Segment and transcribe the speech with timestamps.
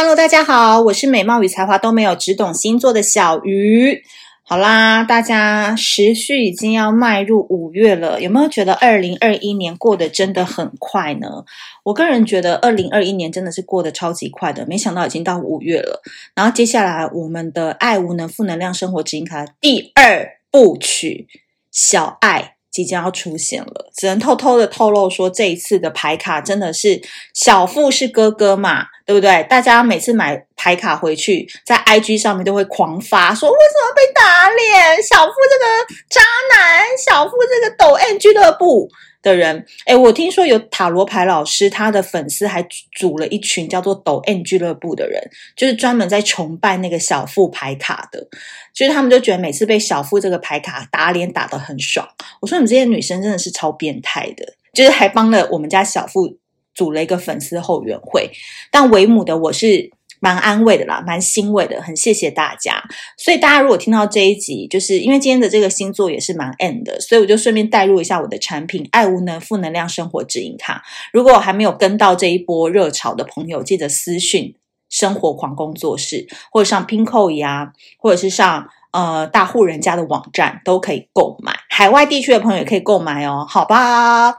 [0.00, 4.00] Hello，大家好，我是美貌与才华都没有，只懂星座的小鱼。
[4.44, 11.44] 好啦，大家时序已经要迈入五月了，有没有觉得二零二一年过得真的很快呢？
[11.82, 16.00] 我个人觉得二零二一年真的是过得超级快的，没想到已经到五月了。
[16.36, 21.26] 然后接下来我们的爱无能负能量生活指引卡第二部曲
[21.72, 27.00] 小爱即将要出现了，只能偷偷的透露说，这一次的牌卡真的是
[27.34, 28.86] 小富是哥哥嘛。
[29.08, 29.42] 对不对？
[29.48, 35.02] 大家每次买牌卡回去，在 IG 上面都会狂发，说为什么被打脸？
[35.02, 35.64] 小富这个
[36.10, 36.20] 渣
[36.54, 38.86] 男，小富这个抖 N 俱乐部
[39.28, 39.64] 的人。
[39.86, 45.22] 诶，我听说有塔罗牌老师，他的粉丝还组了一群叫做抖 N 俱乐部的人，
[45.54, 48.26] 就是专门在崇拜那个小富牌卡的。
[48.74, 52.08] 就是他们就觉得每次被小富这个牌卡打脸打得很爽。
[52.40, 56.38] 我说你们这些女生真的是超变态的，就是还帮了我们家小富。
[56.74, 58.30] 组了一个粉丝后援会，
[58.70, 62.82] 但为母的我是蛮安慰的啦，蛮欣慰的，很谢谢大家。
[63.16, 70.82] 所以大家如果听到这一集，就是因为今天的这个星座也是蛮 end 的，所以我就顺便带入一下我的产品——爱无能负能量生活指引卡。
[71.12, 74.54] 如果还没有跟到这一波热潮的朋友，记得私讯
[74.88, 81.54] 生活狂工作室，或者上 Pinko 呀，或者是上呃大户人家的网站都可以购买。
[81.68, 84.34] 海外地区的朋友也可以购买哦，好吧？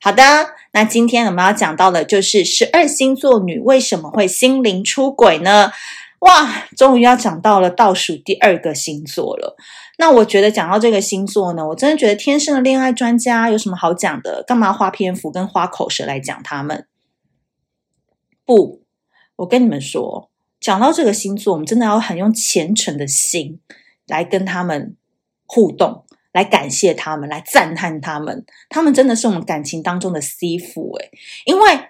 [0.00, 0.22] 好的，
[0.72, 5.72] 那今天我们要讲到的就是十二星座女为什么会心灵出轨呢？
[6.20, 9.56] 哇，终于要讲到了倒数第二个星座了。
[9.98, 14.44] 那我觉得讲到这个星座呢，我真的觉得天生的恋爱专家有什么好讲的？
[14.46, 16.86] 干嘛花篇幅跟花口舌来讲他们？
[18.44, 18.82] 不，
[19.36, 23.60] 我跟你们说，讲到这个星座，我们真的要很用虔诚的心
[24.06, 24.96] 来跟他们
[25.44, 26.04] 互动。
[26.38, 31.10] 来感谢他们，来赞叹他们，他们真的是我们感情当中的 C 府诶，
[31.46, 31.80] 因为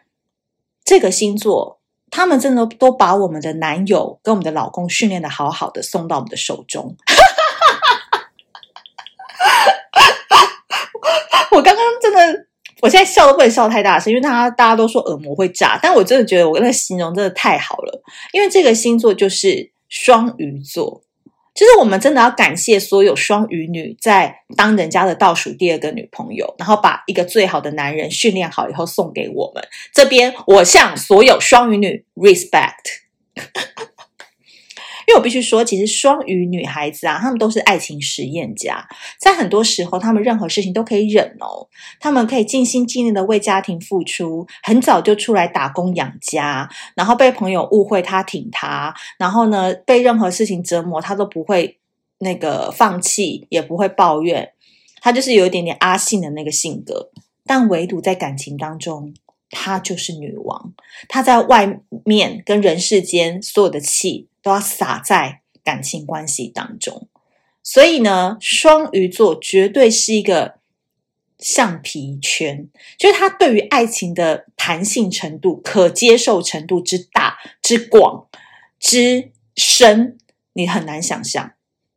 [0.83, 6.97] 这个星座，他们真的都把我们的男友跟我们的老公训练得好好的，送到我们的手中。
[11.53, 12.47] 我刚刚真的，
[12.81, 21.03] 我现在笑都不能笑太大声，因为他大家都说耳膜会炸，但我真的觉得我那形容真的太好了，因为这个星座就是双鱼座。
[21.59, 29.65] 其实我们真的要感谢所有双鱼女，在当人家的倒数第二个女朋友，然后把一个最好的男人训练好以后送给我们。
[29.93, 33.01] 这边我向所有双鱼女 respect。
[35.09, 38.87] 因为我必须说，其实双鱼女孩子啊，她们都是爱情实验家，
[39.19, 41.67] 在很多时候，她们任何事情都可以忍哦，
[41.99, 51.79] 她们可以尽心尽力的为家庭付出，很早就出来打工养家，然后被朋友误会她挺她，然后呢，被任何事情折磨，她都不会
[52.19, 54.51] 那个放弃，也不会抱怨，
[55.01, 57.09] 她就是有一点点阿信的那个性格，
[57.47, 59.15] 但唯独在感情当中，
[59.51, 60.73] 她就是女王，
[61.09, 64.29] 她在外面跟人世间所有的气。
[64.41, 67.09] 都要撒在感情关系当中，
[67.63, 70.61] 所以呢，双鱼座绝对是一个
[71.39, 78.29] 橡皮圈，就是他对于爱情的弹性程度、可接受程度之大、之广、
[78.79, 80.17] 之深，
[80.55, 81.53] 你很难想象。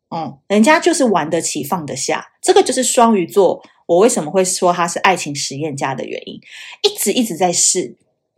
[0.09, 3.63] 嗯，人家就是玩得起、放得下，这个就是双鱼座。
[3.91, 6.39] 我为什么会说他是爱情实验家的原因，
[6.83, 7.95] 一直一直在试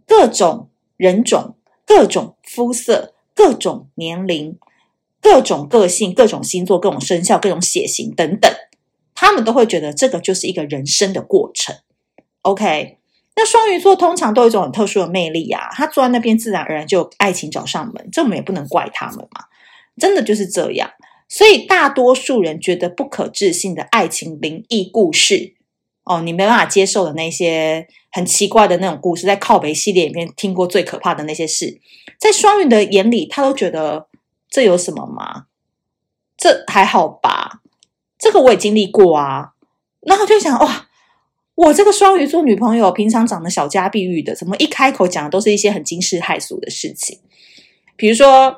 [0.07, 1.55] 各种人种、
[1.85, 3.11] 各种肤色。
[3.35, 4.59] 各种年龄、
[5.19, 8.53] 各种个性、各种星座、各种生肖、各种血型等等，
[9.15, 11.75] 他们都会觉得这个就是一个人生的过程。
[12.43, 12.99] OK，
[13.35, 19.45] 那双鱼座通常都有一种很特殊的魅力啊，他坐在那边自然而然就爱情找上门，这我们也不能怪他们嘛，
[19.97, 20.87] 真的就是这样。
[21.33, 25.55] 所以大多数人觉得不可置信的爱情灵异故事，
[26.03, 31.81] 哦，你没办法接受的那些很奇怪的那种故事，在靠北系列里面听过最可怕的那些事。
[32.19, 34.07] 在双鱼的眼里，他都觉得
[34.47, 35.45] 这有什么吗？
[36.37, 37.63] 这还好吧？
[38.19, 39.53] 这个我也经历过啊。
[40.01, 40.87] 然后就想，哇，
[41.55, 47.17] 我这个双鱼座女朋友平常长得小家碧玉的，怎么一开口讲的都是一些很惊世骇俗的事情？
[47.95, 48.55] 比如说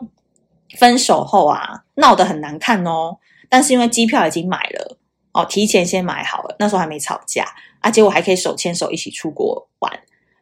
[0.78, 3.18] 分手后啊，闹得很难看哦，
[3.50, 4.98] 但是因为机票已经买了
[5.34, 7.46] 哦，提前先买好了，那时候还没吵架，
[7.82, 9.92] 而且我还可以手牵手一起出国玩，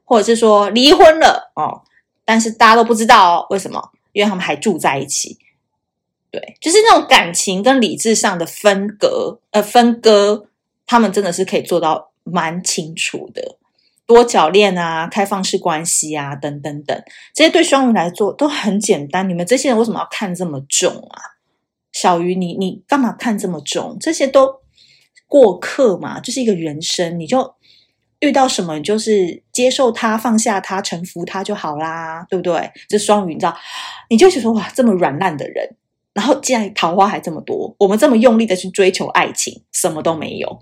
[0.06, 1.82] 或者是说离婚了哦。
[2.26, 3.92] 但是大家都不知道哦，为什么？
[4.14, 5.38] 因为他们还住在一起，
[6.32, 10.48] 对，就是那种感情跟理智上的分隔，呃，分割，
[10.86, 13.58] 他们真的是可以做到蛮清楚的。
[14.06, 17.04] 多角恋啊，开放式关系啊，等等等，
[17.34, 19.28] 这些对双鱼来说都很简单。
[19.28, 21.33] 你们这些人为什么要看这么重啊？
[21.94, 23.96] 小鱼，你你干嘛看这么重？
[24.02, 24.54] 这些都
[25.28, 27.56] 过客嘛，就是一个人生，你就。
[28.20, 32.72] 遇到什么就是接受它、放下它、臣服它就好啦，对不对？
[32.88, 33.54] 这双鱼，你知道，
[34.10, 35.76] 你就觉得哇，这么软烂的人，
[36.14, 40.60] 然后竟然桃花还这么多，我们这么用力的去追求爱情，什么都没有。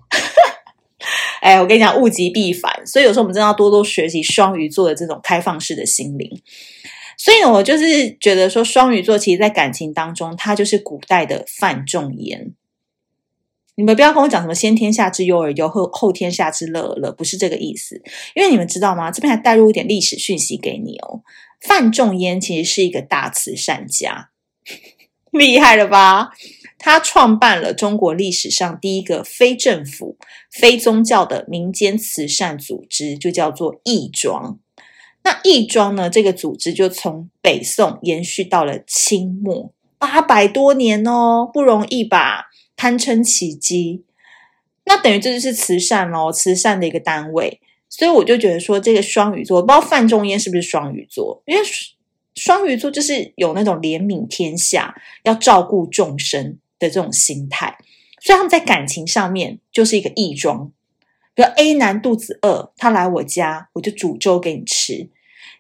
[1.42, 6.28] 哎，我跟你讲，物极必反，所以有时候我们真的要多多学习双鱼座的这种开放式的心灵。
[7.24, 12.56] 所以，我就是觉得说，双鱼座其实在感情当中，它就是古代的范仲淹。
[13.76, 18.02] 你们不要跟我讲什么先天下之忧而忧，后后天下之乐而乐，不是这个意思。
[18.34, 19.12] 因为你们知道吗？
[19.12, 21.22] 这边还带入一点历史讯息给你哦。
[21.62, 24.32] 范仲淹其实是一个大慈善家，
[25.30, 26.32] 厉害了吧？
[26.80, 30.18] 他创办了中国历史上第一个非政府、
[30.50, 34.58] 非宗教的民间慈善组织，就叫做义庄。
[35.24, 36.10] 那义庄呢？
[36.10, 42.50] 这个组织就从北宋延续到了清末，八百多年哦，不容易吧？
[42.76, 44.04] 堪称奇迹。
[44.86, 47.62] 那等于这就是慈善哦，慈善的一个单位。
[47.88, 51.62] 所以我就觉得说，这个双鱼座，不知道范仲淹是不是双鱼座，因为
[52.36, 57.78] 双鱼座就是有那种怜悯天下、要照顾众生的这种心态，
[58.22, 60.72] 所以他们在感情上面就是一个义庄。
[61.34, 65.10] 比如 A 男肚子饿，他来我家，我就煮粥给你吃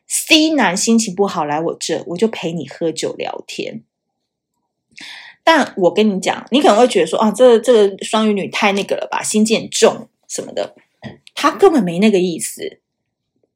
[0.08, 3.84] ；C 男心情不好来我这，我就陪你喝酒聊天。
[5.44, 10.76] 但我跟你讲，你可能会觉得说啊，这这个双鱼女太那个了吧，心机很重什么的。
[11.34, 12.82] 他根本没那个意思，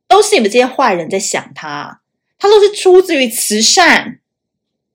[0.07, 2.01] 都是你们这些坏人在想他，
[2.39, 4.21] 他都是出自于慈善，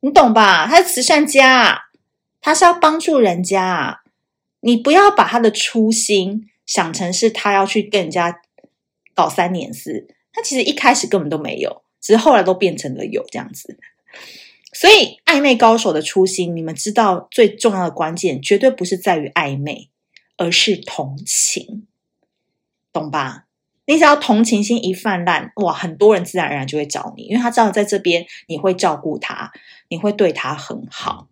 [0.00, 0.66] 你懂吧？
[0.66, 1.90] 他是慈善家，
[2.40, 4.00] 他是要帮助人家。
[4.60, 6.46] 你不要把他的初心。
[6.70, 8.40] 想成是他要去跟人家
[9.12, 13.76] 搞三年四，他其实一开始根本都没有，只是后来都变成了有这样子。
[14.72, 19.90] 所以暧昧高手的初心，你们知道最重要的关键绝对不是在于暧昧，
[20.36, 21.88] 而是同情，
[22.92, 23.46] 懂吧？
[23.86, 29.50] 你只要同情心一泛滥，哇，很多人自然而然就会找你，因为他知道在这边你会照顾他，
[29.88, 31.26] 你会对他很好。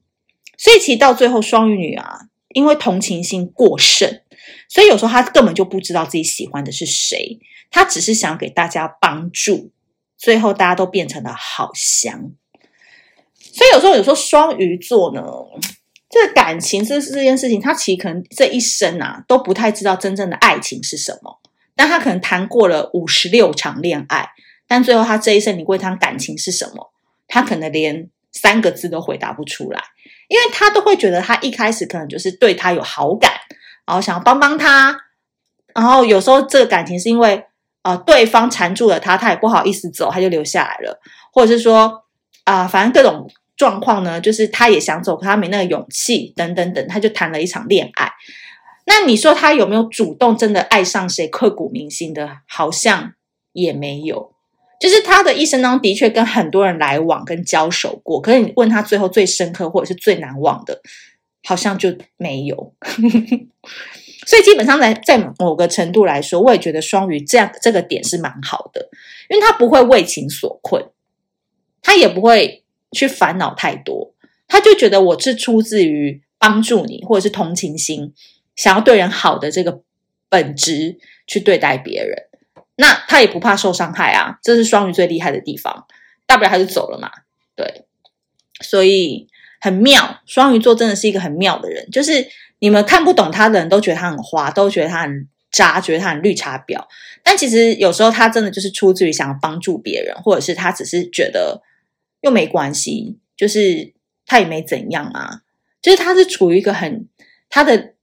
[0.56, 2.22] 所以其实到最后，双鱼女啊，
[2.58, 4.20] 因为同情心过剩。
[4.68, 7.38] 所以有时候他根本就不知道自己喜欢的是谁，
[7.70, 9.70] 他只是想给大家帮助，
[10.16, 12.32] 最后大家都变成了好香。
[13.40, 15.22] 所以有时候，有时候双鱼座呢，
[16.10, 21.40] 这个感情这这件事情，他其实可能这一生啊都不太知道真正的爱情是什么。
[21.76, 24.30] 但他可能谈过了五十六场恋爱，
[24.66, 26.92] 但最后他这一生，你问他感情是什么，
[27.28, 29.80] 他可能连三个字都回答不出来，
[30.28, 33.32] 因为他都会觉得他一开始可能就是对他有好感。
[33.86, 34.94] 然后想要帮帮他，
[35.74, 37.42] 然后有时候这个感情是因为
[37.82, 41.00] 呃对方缠住了他，他也不好意思走，他就留下来了，
[41.32, 42.04] 或者是说
[42.44, 48.12] 啊、反正各种状况呢，就是他也想走，可他没那个勇气，等等等，他就谈了一场恋爱。
[48.86, 52.38] 那你说他有没有主动真的爱上谁，刻骨铭心的？
[52.46, 53.14] 好像
[53.52, 54.32] 也没有。
[54.78, 60.80] 就是他的一生当中的确跟很多人来往跟交手过，可是你问他最后最深刻或者是最难忘的。
[61.44, 62.74] 好像就没有，
[64.26, 68.90] 所以基本上在在某个程度来说，我也觉得双鱼这样这个点是蛮好的，
[69.30, 70.84] 因为他不会为情所困，
[71.80, 74.12] 他也不会去烦恼太多，
[74.46, 78.12] 他就觉得我是出自于帮助你或者是同情心，
[78.54, 79.80] 想要对人好的这个
[80.28, 82.27] 本质去对待别人，
[82.78, 85.86] 那他也不怕受伤害啊，这是双鱼最厉害的地方，
[86.26, 87.10] 大不了他就走了嘛，
[87.54, 87.84] 对，
[88.62, 89.28] 所以。
[89.60, 92.24] 很妙，双鱼座真的是一个很妙的人，就是
[92.60, 96.80] 你们看不懂他的人都觉得他很花，都觉得他很渣，觉得他很绿茶婊。
[97.24, 101.60] 但其实有时候他真的就是出自于想要帮助别人，或者是他只是觉得
[102.20, 103.92] 又没关系，就是
[104.24, 105.40] 他也没怎样啊。
[105.82, 107.08] 就是他是处于一个很
[107.50, 107.94] 他的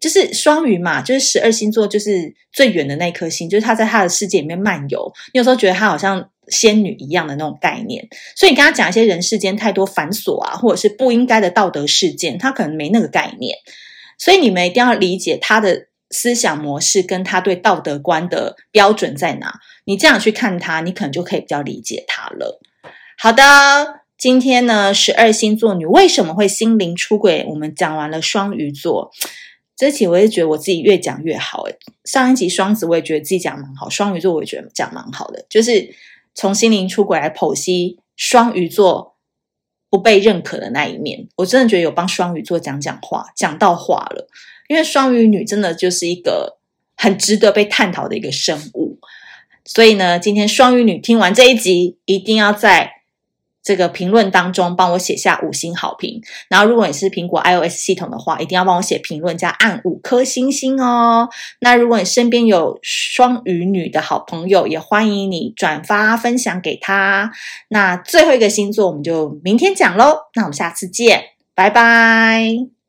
[0.00, 5.12] 就是双鱼嘛，就是十二星座就是最远的那颗星，就是他在他的世界里面漫游。
[5.34, 6.30] 你有时候觉得他好像。
[6.48, 13.56] 仙女一样的那种概念，所以你跟他讲一些人世间太多繁琐啊，或者是不应该的道德事件，他可能没那个概念。
[14.18, 19.60] 所以你们一定要理解他的思想模式跟他对道德观的标准在哪。
[19.84, 22.60] 你这样去看他，你可能就可以比较理解他了。
[23.16, 27.46] 好的，今天呢，十二星座女为什么会心灵出轨？
[27.48, 29.12] 我们讲完了双鱼座，
[29.80, 31.62] 这期我也觉得我自己越讲越好。
[31.62, 35.94] 诶，上一集双子我也觉得自己讲蛮好，双鱼座我也觉得讲蛮好的，就是。
[36.32, 39.16] 从心灵出轨来剖析双鱼座
[39.90, 44.28] 不被认可的那一面，我真的觉得有帮双鱼座讲讲话，讲到话了。
[44.68, 46.58] 因为双鱼女真的就是一个
[46.96, 49.00] 很值得被探讨的一个生物，
[49.64, 52.99] 所以呢，今天双鱼女听完这一集，一定要在
[53.62, 56.20] 这个评论当中帮我写下五星好评。
[56.48, 61.28] 然后，如果你是苹果 iOS 系统的话，一定要帮我写评论加按五颗星星哦。
[61.60, 67.30] 那如果你身边有双鱼女的好朋友，也欢迎你转发分享给她。
[67.68, 70.16] 那最后一个星座我们就明天讲喽。
[70.34, 71.22] 那我们下次见，
[71.54, 72.79] 拜拜。